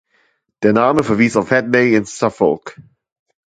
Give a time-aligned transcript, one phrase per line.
[0.63, 2.75] Der Name verwies auf Hadleigh in Suffolk.